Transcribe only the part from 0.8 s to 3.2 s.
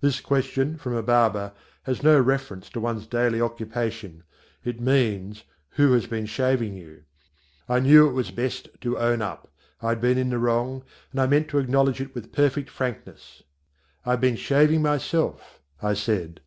a barber, has no reference to one's